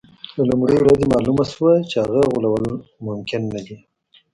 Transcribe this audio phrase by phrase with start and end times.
[0.37, 2.65] له لومړۍ ورځې معلومه شوه چې هغه غولول
[3.05, 3.77] ممکن نه دي.